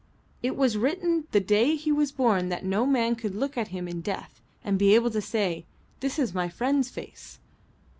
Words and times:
It 0.41 0.55
was 0.57 0.79
written 0.79 1.27
the 1.29 1.39
day 1.39 1.75
he 1.75 1.91
was 1.91 2.11
born 2.11 2.49
that 2.49 2.65
no 2.65 2.87
man 2.87 3.15
could 3.15 3.35
look 3.35 3.55
at 3.55 3.67
him 3.67 3.87
in 3.87 4.01
death 4.01 4.41
and 4.63 4.79
be 4.79 4.95
able 4.95 5.11
to 5.11 5.21
say, 5.21 5.63
'This 5.99 6.17
is 6.17 6.33
my 6.33 6.49
friend's 6.49 6.89
face.'" 6.89 7.37